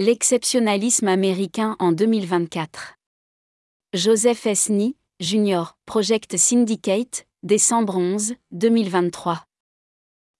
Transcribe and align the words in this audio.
L'exceptionnalisme 0.00 1.08
américain 1.08 1.74
en 1.80 1.90
2024. 1.90 2.94
Joseph 3.94 4.46
Esney, 4.46 4.94
Jr., 5.18 5.74
Project 5.86 6.36
Syndicate, 6.36 7.26
décembre 7.42 7.96
11, 7.96 8.34
2023. 8.52 9.42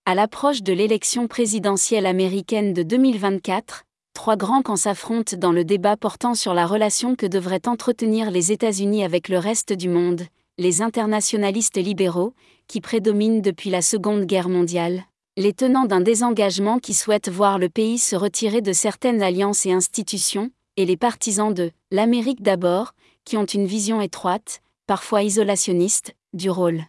À 0.06 0.14
l'approche 0.14 0.62
de 0.62 0.72
l'élection 0.72 1.26
présidentielle 1.26 2.06
américaine 2.06 2.72
de 2.72 2.84
2024, 2.84 3.82
trois 4.14 4.36
grands 4.36 4.62
camps 4.62 4.76
s'affrontent 4.76 5.36
dans 5.36 5.50
le 5.50 5.64
débat 5.64 5.96
portant 5.96 6.36
sur 6.36 6.54
la 6.54 6.64
relation 6.64 7.16
que 7.16 7.26
devraient 7.26 7.66
entretenir 7.66 8.30
les 8.30 8.52
États-Unis 8.52 9.02
avec 9.02 9.28
le 9.28 9.38
reste 9.38 9.72
du 9.72 9.88
monde, 9.88 10.22
les 10.58 10.82
internationalistes 10.82 11.78
libéraux, 11.78 12.32
qui 12.68 12.80
prédominent 12.80 13.42
depuis 13.42 13.70
la 13.70 13.82
Seconde 13.82 14.24
Guerre 14.24 14.50
mondiale, 14.50 15.02
les 15.38 15.52
tenants 15.52 15.84
d'un 15.84 16.00
désengagement 16.00 16.80
qui 16.80 16.94
souhaitent 16.94 17.28
voir 17.28 17.60
le 17.60 17.68
pays 17.68 17.98
se 17.98 18.16
retirer 18.16 18.60
de 18.60 18.72
certaines 18.72 19.22
alliances 19.22 19.66
et 19.66 19.72
institutions, 19.72 20.50
et 20.76 20.84
les 20.84 20.96
partisans 20.96 21.54
de 21.54 21.70
l'Amérique 21.92 22.42
d'abord, 22.42 22.92
qui 23.24 23.36
ont 23.36 23.44
une 23.44 23.66
vision 23.66 24.00
étroite, 24.00 24.62
parfois 24.88 25.22
isolationniste, 25.22 26.16
du 26.32 26.50
rôle 26.50 26.82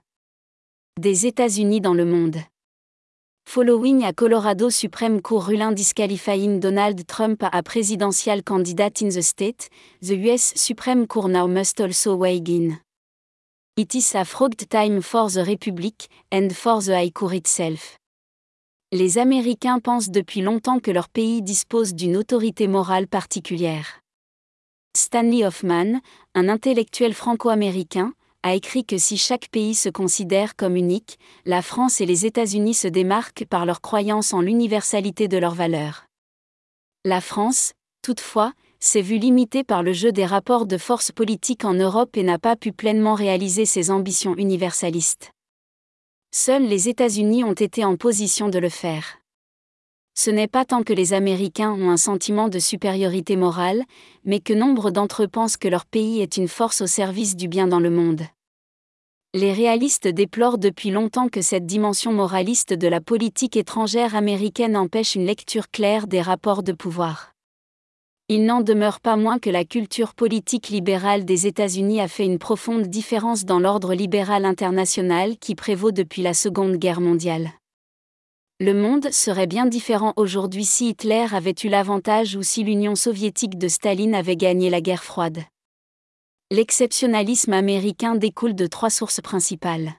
des 0.99 1.27
États-Unis 1.27 1.80
dans 1.80 1.94
le 1.94 2.05
monde. 2.05 2.38
Following 3.48 4.03
à 4.03 4.13
Colorado 4.13 4.72
Supreme 4.72 5.22
Court 5.22 5.45
ruling 5.45 5.75
disqualifying 5.75 6.59
Donald 6.59 7.05
Trump 7.05 7.44
a 7.44 7.61
presidential 7.61 8.41
candidate 8.41 9.02
in 9.02 9.09
the 9.09 9.22
state, 9.22 9.70
the 10.02 10.16
US 10.27 10.53
Supreme 10.55 11.05
Court 11.05 11.30
now 11.30 11.47
must 11.47 11.80
also 11.80 12.16
weigh 12.16 12.41
in. 12.47 12.80
It 13.77 13.94
is 13.94 14.16
a 14.16 14.25
fraught 14.25 14.67
time 14.67 15.02
for 15.02 15.30
the 15.30 15.45
Republic 15.45 16.08
and 16.31 16.52
for 16.52 16.81
the 16.81 16.95
High 16.95 17.11
Court 17.11 17.36
itself 17.36 17.98
les 18.91 19.20
Américains 19.20 19.79
pensent 19.79 20.09
depuis 20.09 20.41
longtemps 20.41 20.79
que 20.79 20.89
leur 20.89 21.09
pays 21.09 21.43
dispose 21.43 21.93
d'une 21.93 22.17
autorité 22.17 22.67
morale 22.67 23.07
particulière. 23.07 24.02
Stanley 24.97 25.45
Hoffman, 25.45 25.99
un 26.34 26.50
intellectuel 26.50 27.14
franco-américain, 27.14 28.14
a 28.41 28.55
écrit 28.55 28.86
que 28.86 28.97
si 28.97 29.17
chaque 29.17 29.49
pays 29.49 29.75
se 29.75 29.89
considère 29.89 30.55
comme 30.55 30.75
unique, 30.75 31.19
la 31.45 31.61
France 31.61 32.02
et 32.02 32.08
les 32.08 32.25
États-Unis 32.25 32.73
se 32.73 32.88
démarquent 32.88 33.45
par 33.45 33.67
leur 33.67 33.81
croyance 33.81 34.33
en 34.33 34.41
l'universalité 34.41 35.27
de 35.27 35.38
leurs 35.38 35.53
valeurs. 35.53 36.05
La 37.05 37.21
France, 37.21 37.73
toutefois, 38.02 38.53
s'est 38.80 39.02
vue 39.02 39.19
limitée 39.19 39.64
par 39.64 39.83
le 39.83 39.94
jeu 39.94 40.11
des 40.11 40.25
rapports 40.25 40.66
de 40.66 40.80
force 40.80 41.11
politique 41.11 41.64
en 41.64 41.75
Europe 41.75 42.17
et 42.17 42.23
n'a 42.23 42.39
pas 42.39 42.55
pu 42.55 42.71
pleinement 42.71 43.14
réaliser 43.14 43.66
ses 43.66 43.92
ambitions 43.92 44.36
universalistes. 44.36 45.31
Seuls 46.31 46.67
les 46.67 46.89
États-Unis 46.89 47.44
ont 47.44 47.53
été 47.53 47.83
en 47.83 47.95
position 47.95 48.49
de 48.49 48.59
le 48.59 48.69
faire. 48.69 49.17
Ce 50.13 50.30
n'est 50.30 50.47
pas 50.47 50.63
tant 50.63 50.83
que 50.83 50.94
les 50.94 51.13
Américains 51.13 51.71
ont 51.71 51.89
un 51.89 51.97
sentiment 51.97 52.49
de 52.49 52.59
supériorité 52.59 53.36
morale, 53.36 53.83
mais 54.25 54.39
que 54.39 54.53
nombre 54.53 54.91
d'entre 54.91 55.23
eux 55.23 55.27
pensent 55.27 55.58
que 55.58 55.67
leur 55.67 55.88
pays 55.88 56.21
est 56.21 56.38
une 56.38 56.47
force 56.47 56.81
au 56.81 56.88
service 56.88 57.36
du 57.36 57.47
bien 57.47 57.66
dans 57.66 57.80
le 57.80 57.89
monde. 57.89 58.21
Les 59.33 59.53
réalistes 59.53 60.08
déplorent 60.08 60.59
depuis 60.59 60.91
longtemps 60.91 61.30
que 61.30 61.41
cette 61.41 61.66
dimension 61.66 62.13
moraliste 62.13 62.73
de 62.73 62.88
la 62.88 63.02
politique 63.02 63.58
étrangère 63.58 64.14
américaine 64.14 64.77
empêche 64.77 65.16
une 65.16 65.25
lecture 65.25 65.71
claire 65.71 66.05
des 66.05 66.21
rapports 66.21 66.61
de 66.61 66.73
pouvoir. 66.73 67.33
Il 68.31 68.45
n'en 68.45 68.61
demeure 68.61 68.99
pas 68.99 69.16
moins 69.16 69.39
que 69.39 69.49
la 69.49 69.66
culture 69.66 70.13
politique 70.13 70.69
libérale 70.69 71.25
des 71.25 71.47
États-Unis 71.47 71.99
a 71.99 72.08
fait 72.08 72.25
une 72.25 72.38
profonde 72.38 72.86
différence 72.86 73.44
dans 73.44 73.59
l'ordre 73.59 73.95
libéral 73.95 74.45
international 74.45 75.39
qui 75.39 75.55
prévaut 75.55 75.91
depuis 75.91 76.21
la 76.21 76.36
Seconde 76.36 76.75
Guerre 76.75 77.02
mondiale. 77.02 77.49
Le 78.59 78.75
monde 78.75 79.09
serait 79.11 79.47
bien 79.47 79.66
différent 79.66 80.13
aujourd'hui 80.16 80.63
si 80.63 80.89
Hitler 80.89 81.25
avait 81.31 81.55
eu 81.63 81.69
l'avantage 81.69 82.36
ou 82.36 82.44
si 82.44 82.63
l'Union 82.63 82.94
soviétique 82.94 83.58
de 83.58 83.67
Staline 83.67 84.13
avait 84.13 84.36
gagné 84.36 84.69
la 84.69 84.81
guerre 84.81 85.03
froide. 85.03 85.39
L'exceptionnalisme 86.52 87.53
américain 87.53 88.14
découle 88.14 88.53
de 88.53 88.67
trois 88.67 88.91
sources 88.91 89.21
principales. 89.21 89.98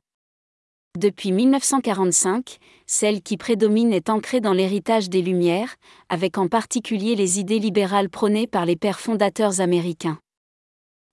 Depuis 0.99 1.31
1945, 1.31 2.59
celle 2.84 3.23
qui 3.23 3.37
prédomine 3.37 3.93
est 3.93 4.11
ancrée 4.11 4.41
dans 4.41 4.53
l'héritage 4.53 5.09
des 5.09 5.23
Lumières, 5.23 5.77
avec 6.09 6.37
en 6.37 6.49
particulier 6.49 7.15
les 7.15 7.39
idées 7.39 7.61
libérales 7.61 8.11
prônées 8.11 8.49
par 8.49 8.67
les 8.67 8.75
pères 8.75 8.99
fondateurs 8.99 9.61
américains. 9.61 10.19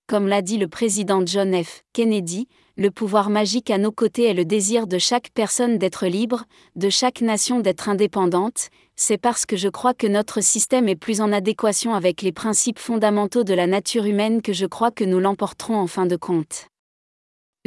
Comme 0.08 0.28
l'a 0.28 0.42
dit 0.42 0.58
le 0.58 0.68
président 0.68 1.24
John 1.24 1.64
F. 1.64 1.84
Kennedy, 1.94 2.48
le 2.76 2.90
pouvoir 2.90 3.30
magique 3.30 3.70
à 3.70 3.78
nos 3.78 3.92
côtés 3.92 4.24
est 4.24 4.34
le 4.34 4.46
désir 4.46 4.88
de 4.88 4.98
chaque 4.98 5.30
personne 5.36 5.78
d'être 5.78 6.08
libre, 6.08 6.46
de 6.76 6.90
chaque 6.90 7.22
nation 7.22 7.60
d'être 7.60 7.88
indépendante, 7.88 8.70
c'est 8.96 9.20
parce 9.20 9.46
que 9.46 9.58
je 9.58 9.70
crois 9.70 9.94
que 9.94 10.08
notre 10.08 10.42
système 10.42 10.90
est 10.90 10.96
plus 10.96 11.22
en 11.22 11.32
adéquation 11.32 11.94
avec 11.94 12.24
les 12.24 12.32
principes 12.32 12.80
fondamentaux 12.80 13.44
de 13.44 13.54
la 13.54 13.68
nature 13.68 14.06
humaine 14.06 14.42
que 14.42 14.54
je 14.54 14.66
crois 14.66 14.90
que 14.90 15.04
nous 15.04 15.20
l'emporterons 15.20 15.78
en 15.78 15.88
fin 15.88 16.08
de 16.08 16.16
compte. 16.16 16.68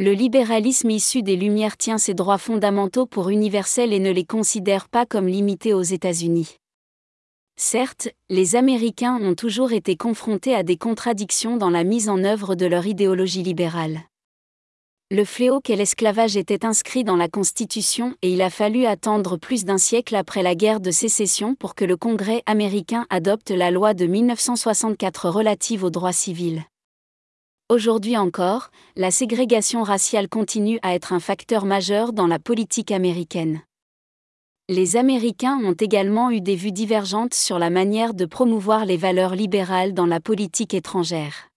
Le 0.01 0.13
libéralisme 0.13 0.89
issu 0.89 1.21
des 1.21 1.35
Lumières 1.35 1.77
tient 1.77 1.99
ses 1.99 2.15
droits 2.15 2.39
fondamentaux 2.39 3.05
pour 3.05 3.29
universels 3.29 3.93
et 3.93 3.99
ne 3.99 4.09
les 4.09 4.25
considère 4.25 4.89
pas 4.89 5.05
comme 5.05 5.27
limités 5.27 5.75
aux 5.75 5.83
États-Unis. 5.83 6.57
Certes, 7.55 8.09
les 8.27 8.55
Américains 8.55 9.19
ont 9.21 9.35
toujours 9.35 9.73
été 9.73 9.95
confrontés 9.95 10.55
à 10.55 10.63
des 10.63 10.75
contradictions 10.75 11.55
dans 11.55 11.69
la 11.69 11.83
mise 11.83 12.09
en 12.09 12.23
œuvre 12.23 12.55
de 12.55 12.65
leur 12.65 12.87
idéologie 12.87 13.43
libérale. 13.43 13.99
Le 15.11 15.23
fléau 15.23 15.59
qu'est 15.59 15.75
l'esclavage 15.75 16.35
était 16.35 16.65
inscrit 16.65 17.03
dans 17.03 17.15
la 17.15 17.27
Constitution 17.27 18.15
et 18.23 18.33
il 18.33 18.41
a 18.41 18.49
fallu 18.49 18.87
attendre 18.87 19.37
plus 19.37 19.65
d'un 19.65 19.77
siècle 19.77 20.15
après 20.15 20.41
la 20.41 20.55
guerre 20.55 20.79
de 20.79 20.89
sécession 20.89 21.53
pour 21.53 21.75
que 21.75 21.85
le 21.85 21.95
Congrès 21.95 22.41
américain 22.47 23.05
adopte 23.11 23.51
la 23.51 23.69
loi 23.69 23.93
de 23.93 24.07
1964 24.07 25.29
relative 25.29 25.83
aux 25.83 25.91
droits 25.91 26.11
civils. 26.11 26.63
Aujourd'hui 27.71 28.17
encore, 28.17 28.69
la 28.97 29.11
ségrégation 29.11 29.81
raciale 29.81 30.27
continue 30.27 30.77
à 30.81 30.93
être 30.93 31.13
un 31.13 31.21
facteur 31.21 31.63
majeur 31.63 32.11
dans 32.11 32.27
la 32.27 32.37
politique 32.37 32.91
américaine. 32.91 33.61
Les 34.67 34.97
Américains 34.97 35.57
ont 35.63 35.71
également 35.71 36.31
eu 36.31 36.41
des 36.41 36.57
vues 36.57 36.73
divergentes 36.73 37.33
sur 37.33 37.59
la 37.59 37.69
manière 37.69 38.13
de 38.13 38.25
promouvoir 38.25 38.83
les 38.83 38.97
valeurs 38.97 39.35
libérales 39.35 39.93
dans 39.93 40.05
la 40.05 40.19
politique 40.19 40.73
étrangère. 40.73 41.47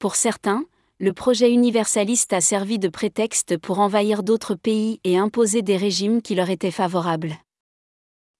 Pour 0.00 0.16
certains, 0.16 0.64
le 0.98 1.12
projet 1.12 1.52
universaliste 1.52 2.32
a 2.32 2.40
servi 2.40 2.80
de 2.80 2.88
prétexte 2.88 3.56
pour 3.58 3.78
envahir 3.78 4.24
d'autres 4.24 4.56
pays 4.56 4.98
et 5.04 5.18
imposer 5.18 5.62
des 5.62 5.76
régimes 5.76 6.20
qui 6.20 6.34
leur 6.34 6.50
étaient 6.50 6.72
favorables. 6.72 7.36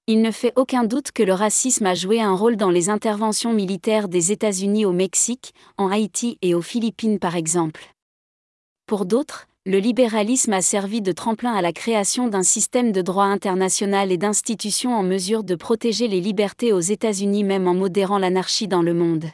Il 0.05 0.21
ne 0.21 0.31
fait 0.31 0.51
aucun 0.57 0.83
doute 0.83 1.13
que 1.13 1.23
le 1.23 1.31
racisme 1.31 1.85
a 1.85 1.95
joué 1.95 2.19
un 2.19 2.35
rôle 2.35 2.57
dans 2.57 2.69
les 2.69 2.89
interventions 2.89 3.53
militaires 3.53 4.09
des 4.09 4.33
États-Unis 4.33 4.83
au 4.85 4.91
Mexique, 4.91 5.53
en 5.77 5.89
Haïti 5.89 6.37
et 6.41 6.53
aux 6.53 6.61
Philippines 6.61 7.19
par 7.19 7.37
exemple. 7.37 7.85
Pour 8.85 9.05
d'autres, 9.05 9.47
le 9.65 9.77
libéralisme 9.77 10.51
a 10.51 10.61
servi 10.61 11.01
de 11.01 11.13
tremplin 11.13 11.53
à 11.53 11.61
la 11.61 11.71
création 11.71 12.27
d'un 12.27 12.43
système 12.43 12.91
de 12.91 13.01
droit 13.01 13.23
international 13.23 14.11
et 14.11 14.17
d'institutions 14.17 14.93
en 14.93 15.03
mesure 15.03 15.45
de 15.45 15.55
protéger 15.55 16.09
les 16.09 16.19
libertés 16.19 16.73
aux 16.73 16.81
États-Unis 16.81 17.45
même 17.45 17.69
en 17.69 17.73
modérant 17.73 18.17
l'anarchie 18.17 18.67
dans 18.67 18.81
le 18.81 18.93
monde. 18.93 19.27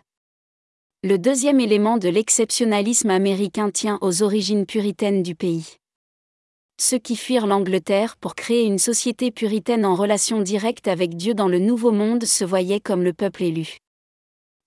Le 1.03 1.17
deuxième 1.17 1.59
élément 1.59 1.97
de 1.97 2.09
l'exceptionnalisme 2.09 3.09
américain 3.09 3.71
tient 3.71 3.97
aux 4.01 4.21
origines 4.21 4.67
puritaines 4.67 5.23
du 5.23 5.33
pays 5.33 5.78
ceux 6.81 6.97
qui 6.97 7.15
fuirent 7.15 7.47
l'Angleterre 7.47 8.15
pour 8.17 8.35
créer 8.35 8.65
une 8.65 8.79
société 8.79 9.31
puritaine 9.31 9.85
en 9.85 9.95
relation 9.95 10.41
directe 10.41 10.87
avec 10.87 11.15
Dieu 11.15 11.33
dans 11.33 11.47
le 11.47 11.59
Nouveau 11.59 11.91
Monde 11.91 12.25
se 12.25 12.45
voyaient 12.45 12.79
comme 12.79 13.03
le 13.03 13.13
peuple 13.13 13.43
élu. 13.43 13.77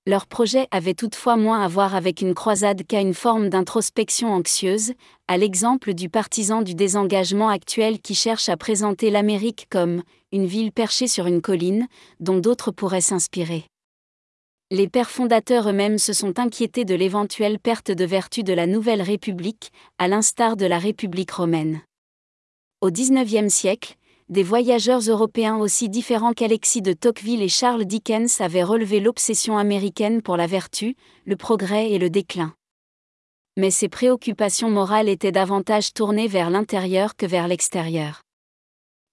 Leur 0.04 0.26
projet 0.26 0.66
avait 0.72 0.94
toutefois 0.94 1.36
moins 1.36 1.62
à 1.62 1.68
voir 1.68 1.94
avec 1.94 2.22
une 2.22 2.34
croisade 2.34 2.84
qu'à 2.84 3.00
une 3.00 3.14
forme 3.14 3.48
d'introspection 3.48 4.32
anxieuse, 4.32 4.94
à 5.28 5.36
l'exemple 5.36 5.94
du 5.94 6.08
partisan 6.08 6.62
du 6.62 6.74
désengagement 6.74 7.48
actuel 7.48 8.00
qui 8.00 8.16
cherche 8.16 8.48
à 8.48 8.56
présenter 8.56 9.10
l'Amérique 9.10 9.66
comme 9.70 10.02
une 10.32 10.46
ville 10.46 10.72
perchée 10.72 11.06
sur 11.06 11.26
une 11.26 11.40
colline, 11.40 11.86
dont 12.18 12.38
d'autres 12.38 12.72
pourraient 12.72 13.00
s'inspirer. 13.00 13.64
Les 14.72 14.88
pères 14.88 15.10
fondateurs 15.10 15.68
eux-mêmes 15.68 15.98
se 15.98 16.12
sont 16.12 16.40
inquiétés 16.40 16.84
de 16.84 16.96
l'éventuelle 16.96 17.60
perte 17.60 17.92
de 17.92 18.04
vertu 18.04 18.42
de 18.42 18.54
la 18.54 18.66
Nouvelle 18.66 19.02
République, 19.02 19.70
à 19.98 20.08
l'instar 20.08 20.56
de 20.56 20.66
la 20.66 20.78
République 20.78 21.30
romaine. 21.30 21.80
Au 22.82 22.90
XIXe 22.90 23.46
siècle, 23.46 23.94
des 24.28 24.42
voyageurs 24.42 25.02
européens 25.02 25.56
aussi 25.56 25.88
différents 25.88 26.32
qu'Alexis 26.32 26.82
de 26.82 26.92
Tocqueville 26.92 27.40
et 27.40 27.48
Charles 27.48 27.84
Dickens 27.84 28.40
avaient 28.40 28.64
relevé 28.64 28.98
l'obsession 28.98 29.56
américaine 29.56 30.20
pour 30.20 30.36
la 30.36 30.48
vertu, 30.48 30.96
le 31.24 31.36
progrès 31.36 31.92
et 31.92 32.00
le 32.00 32.10
déclin. 32.10 32.56
Mais 33.56 33.70
ces 33.70 33.88
préoccupations 33.88 34.68
morales 34.68 35.08
étaient 35.08 35.30
davantage 35.30 35.92
tournées 35.92 36.26
vers 36.26 36.50
l'intérieur 36.50 37.14
que 37.14 37.24
vers 37.24 37.46
l'extérieur. 37.46 38.22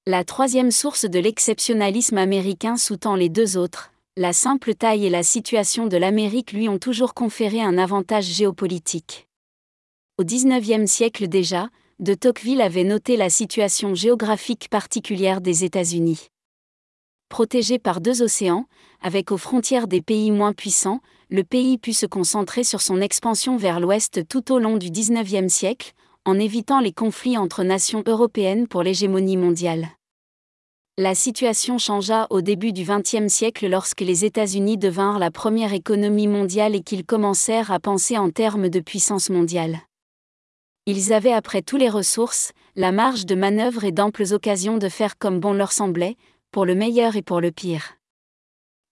La 0.07 0.23
troisième 0.23 0.71
source 0.71 1.05
de 1.05 1.19
l'exceptionnalisme 1.19 2.17
américain 2.17 2.75
sous-tend 2.75 3.13
les 3.13 3.29
deux 3.29 3.55
autres, 3.55 3.91
la 4.17 4.33
simple 4.33 4.73
taille 4.73 5.05
et 5.05 5.11
la 5.11 5.21
situation 5.21 5.85
de 5.85 5.97
l'Amérique 5.97 6.53
lui 6.53 6.67
ont 6.69 6.79
toujours 6.79 7.13
conféré 7.13 7.61
un 7.61 7.77
avantage 7.77 8.25
géopolitique. 8.25 9.27
Au 10.17 10.23
XIXe 10.23 10.89
siècle 10.89 11.27
déjà, 11.27 11.69
de 11.99 12.13
Tocqueville 12.13 12.61
avait 12.61 12.85
noté 12.85 13.17
la 13.17 13.29
situation 13.29 13.93
géographique 13.93 14.69
particulière 14.69 15.41
des 15.41 15.65
États-Unis. 15.65 16.29
Protégé 17.27 17.77
par 17.77 17.99
deux 17.99 18.21
océans, 18.21 18.65
avec 19.01 19.31
aux 19.31 19.37
frontières 19.37 19.87
des 19.87 20.01
pays 20.01 20.31
moins 20.31 20.53
puissants, 20.53 21.01
le 21.29 21.43
pays 21.43 21.77
put 21.77 21.93
se 21.93 22.05
concentrer 22.05 22.63
sur 22.63 22.81
son 22.81 23.01
expansion 23.01 23.57
vers 23.57 23.81
l'ouest 23.81 24.27
tout 24.29 24.53
au 24.53 24.59
long 24.59 24.77
du 24.77 24.89
XIXe 24.89 25.53
siècle, 25.53 25.91
en 26.23 26.39
évitant 26.39 26.79
les 26.79 26.93
conflits 26.93 27.37
entre 27.37 27.63
nations 27.63 28.03
européennes 28.07 28.67
pour 28.67 28.81
l'hégémonie 28.81 29.37
mondiale. 29.37 29.89
La 30.97 31.15
situation 31.15 31.77
changea 31.77 32.27
au 32.29 32.41
début 32.41 32.71
du 32.71 32.83
XXe 32.83 33.27
siècle 33.27 33.67
lorsque 33.67 34.01
les 34.01 34.23
États-Unis 34.23 34.77
devinrent 34.77 35.19
la 35.19 35.31
première 35.31 35.73
économie 35.73 36.27
mondiale 36.27 36.75
et 36.75 36.81
qu'ils 36.81 37.05
commencèrent 37.05 37.71
à 37.71 37.79
penser 37.79 38.17
en 38.17 38.29
termes 38.31 38.69
de 38.69 38.79
puissance 38.79 39.29
mondiale. 39.29 39.79
Ils 40.91 41.13
avaient 41.13 41.33
après 41.33 41.61
tout 41.61 41.77
les 41.77 41.87
ressources, 41.87 42.51
la 42.75 42.91
marge 42.91 43.27
de 43.27 43.35
manœuvre 43.35 43.83
et 43.83 43.91
d'amples 43.91 44.33
occasions 44.33 44.79
de 44.79 44.89
faire 44.89 45.19
comme 45.19 45.39
bon 45.39 45.53
leur 45.53 45.71
semblait, 45.71 46.17
pour 46.51 46.65
le 46.65 46.73
meilleur 46.73 47.15
et 47.15 47.21
pour 47.21 47.41
le 47.41 47.51
pire. 47.51 47.97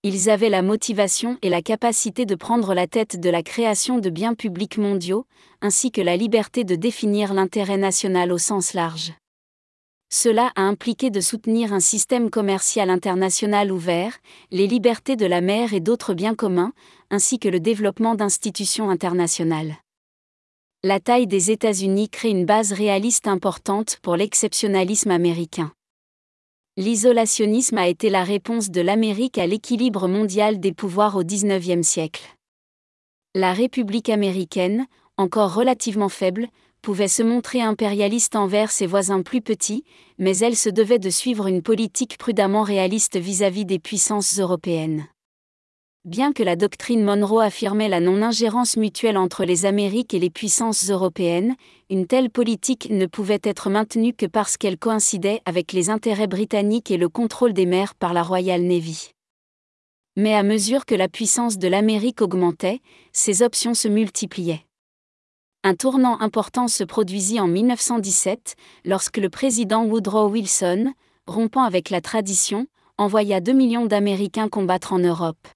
Ils 0.03 0.29
avaient 0.29 0.51
la 0.51 0.61
motivation 0.61 1.39
et 1.41 1.49
la 1.49 1.63
capacité 1.63 2.27
de 2.27 2.35
prendre 2.35 2.75
la 2.75 2.85
tête 2.85 3.19
de 3.19 3.31
la 3.31 3.41
création 3.41 3.97
de 3.97 4.11
biens 4.11 4.35
publics 4.35 4.77
mondiaux, 4.77 5.25
ainsi 5.59 5.89
que 5.91 5.99
la 5.99 6.17
liberté 6.17 6.63
de 6.63 6.75
définir 6.75 7.33
l'intérêt 7.33 7.77
national 7.77 8.31
au 8.31 8.37
sens 8.37 8.75
large. 8.75 9.13
Cela 10.11 10.51
a 10.55 10.61
impliqué 10.61 11.09
de 11.09 11.19
soutenir 11.19 11.73
un 11.73 11.79
système 11.79 12.29
commercial 12.29 12.91
international 12.91 13.71
ouvert, 13.71 14.19
les 14.51 14.67
libertés 14.67 15.15
de 15.15 15.25
la 15.25 15.41
mer 15.41 15.73
et 15.73 15.79
d'autres 15.79 16.13
biens 16.13 16.35
communs, 16.35 16.73
ainsi 17.09 17.39
que 17.39 17.49
le 17.49 17.59
développement 17.59 18.13
d'institutions 18.13 18.91
internationales. 18.91 19.77
La 20.89 21.01
taille 21.01 21.27
des 21.27 21.51
États-Unis 21.51 22.07
crée 22.07 22.29
une 22.29 22.45
base 22.45 22.71
réaliste 22.71 23.27
importante 23.27 23.97
pour 24.01 24.15
l'exceptionnalisme 24.15 25.11
américain. 25.11 25.73
L'isolationnisme 26.77 27.77
a 27.77 27.89
été 27.89 28.09
la 28.09 28.23
réponse 28.23 28.69
de 28.69 28.79
l'Amérique 28.79 29.37
à 29.37 29.47
l'équilibre 29.47 30.07
mondial 30.07 30.61
des 30.61 30.71
pouvoirs 30.71 31.17
au 31.17 31.25
XIXe 31.25 31.85
siècle. 31.85 32.23
La 33.35 33.51
République 33.51 34.07
américaine, 34.07 34.85
encore 35.17 35.53
relativement 35.53 36.07
faible, 36.07 36.47
pouvait 36.81 37.09
se 37.09 37.21
montrer 37.21 37.61
impérialiste 37.61 38.37
envers 38.37 38.71
ses 38.71 38.87
voisins 38.87 39.23
plus 39.23 39.41
petits, 39.41 39.83
mais 40.17 40.37
elle 40.37 40.55
se 40.55 40.69
devait 40.69 40.99
de 40.99 41.09
suivre 41.09 41.47
une 41.47 41.63
politique 41.63 42.17
prudemment 42.17 42.63
réaliste 42.63 43.17
vis-à-vis 43.17 43.65
des 43.65 43.79
puissances 43.79 44.39
européennes. 44.39 45.05
Bien 46.07 46.31
que 46.31 46.41
la 46.41 46.55
doctrine 46.55 47.03
Monroe 47.03 47.41
affirmait 47.41 47.89
la 47.89 47.99
non-ingérence 47.99 48.77
mutuelle 48.77 49.17
entre 49.17 49.43
les 49.43 49.65
Amériques 49.65 50.13
et 50.13 50.19
les 50.19 50.29
puissances 50.29 50.89
européennes, 50.89 51.57
une 51.89 52.07
telle 52.07 52.29
politique 52.29 52.87
ne 52.89 53.07
pouvait 53.07 53.41
être 53.43 53.69
maintenue 53.69 54.13
que 54.13 54.25
parce 54.25 54.55
qu'elle 54.55 54.77
coïncidait 54.77 55.41
avec 55.43 55.73
les 55.73 55.89
intérêts 55.89 56.27
britanniques 56.27 56.91
et 56.91 56.97
le 56.97 57.09
contrôle 57.09 57.51
des 57.51 57.65
mers 57.65 57.93
par 57.93 58.13
la 58.13 58.23
Royal 58.23 58.61
Navy. 58.61 59.11
Mais 60.15 60.33
à 60.33 60.43
mesure 60.43 60.85
que 60.85 60.95
la 60.95 61.09
puissance 61.09 61.57
de 61.57 61.67
l'Amérique 61.67 62.21
augmentait, 62.21 62.79
ces 63.11 63.41
options 63.41 63.73
se 63.73 63.89
multipliaient. 63.89 64.63
Un 65.65 65.75
tournant 65.75 66.21
important 66.21 66.69
se 66.69 66.85
produisit 66.85 67.41
en 67.41 67.49
1917, 67.49 68.55
lorsque 68.85 69.17
le 69.17 69.29
président 69.29 69.83
Woodrow 69.83 70.29
Wilson, 70.29 70.93
rompant 71.27 71.63
avec 71.63 71.89
la 71.89 71.99
tradition, 71.99 72.65
envoya 72.97 73.41
2 73.41 73.51
millions 73.51 73.87
d'Américains 73.87 74.47
combattre 74.47 74.93
en 74.93 74.99
Europe. 74.99 75.49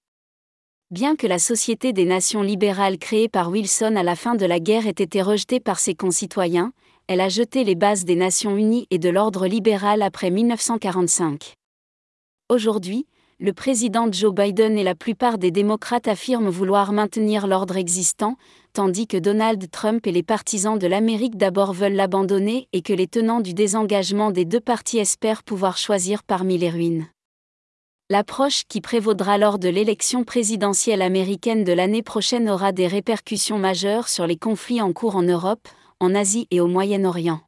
Bien 0.92 1.16
que 1.16 1.26
la 1.26 1.38
Société 1.38 1.94
des 1.94 2.04
Nations 2.04 2.42
libérales 2.42 2.98
créée 2.98 3.26
par 3.26 3.48
Wilson 3.48 3.96
à 3.96 4.02
la 4.02 4.14
fin 4.14 4.34
de 4.34 4.44
la 4.44 4.60
guerre 4.60 4.86
ait 4.86 4.90
été 4.90 5.22
rejetée 5.22 5.58
par 5.58 5.78
ses 5.78 5.94
concitoyens, 5.94 6.74
elle 7.06 7.22
a 7.22 7.30
jeté 7.30 7.64
les 7.64 7.74
bases 7.74 8.04
des 8.04 8.14
Nations 8.14 8.58
unies 8.58 8.86
et 8.90 8.98
de 8.98 9.08
l'ordre 9.08 9.46
libéral 9.46 10.02
après 10.02 10.30
1945. 10.30 11.54
Aujourd'hui, 12.50 13.06
le 13.40 13.54
président 13.54 14.12
Joe 14.12 14.34
Biden 14.34 14.76
et 14.76 14.84
la 14.84 14.94
plupart 14.94 15.38
des 15.38 15.50
démocrates 15.50 16.08
affirment 16.08 16.50
vouloir 16.50 16.92
maintenir 16.92 17.46
l'ordre 17.46 17.78
existant, 17.78 18.36
tandis 18.74 19.06
que 19.06 19.16
Donald 19.16 19.70
Trump 19.70 20.06
et 20.06 20.12
les 20.12 20.22
partisans 20.22 20.78
de 20.78 20.86
l'Amérique 20.86 21.38
d'abord 21.38 21.72
veulent 21.72 21.94
l'abandonner 21.94 22.68
et 22.74 22.82
que 22.82 22.92
les 22.92 23.06
tenants 23.06 23.40
du 23.40 23.54
désengagement 23.54 24.30
des 24.30 24.44
deux 24.44 24.60
partis 24.60 24.98
espèrent 24.98 25.42
pouvoir 25.42 25.78
choisir 25.78 26.22
parmi 26.22 26.58
les 26.58 26.68
ruines. 26.68 27.06
L'approche 28.12 28.64
qui 28.68 28.82
prévaudra 28.82 29.38
lors 29.38 29.58
de 29.58 29.70
l'élection 29.70 30.22
présidentielle 30.22 31.00
américaine 31.00 31.64
de 31.64 31.72
l'année 31.72 32.02
prochaine 32.02 32.50
aura 32.50 32.70
des 32.70 32.86
répercussions 32.86 33.58
majeures 33.58 34.08
sur 34.08 34.26
les 34.26 34.36
conflits 34.36 34.82
en 34.82 34.92
cours 34.92 35.16
en 35.16 35.22
Europe, 35.22 35.66
en 35.98 36.14
Asie 36.14 36.46
et 36.50 36.60
au 36.60 36.66
Moyen-Orient. 36.66 37.40